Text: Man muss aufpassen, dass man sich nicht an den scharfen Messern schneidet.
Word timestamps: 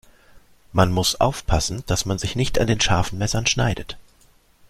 Man 0.73 0.91
muss 0.91 1.21
aufpassen, 1.21 1.83
dass 1.85 2.05
man 2.07 2.17
sich 2.17 2.35
nicht 2.35 2.57
an 2.57 2.65
den 2.65 2.81
scharfen 2.81 3.19
Messern 3.19 3.45
schneidet. 3.45 3.99